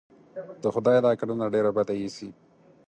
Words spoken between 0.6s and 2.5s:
د خدای دا کړنه ډېره بده اېسي.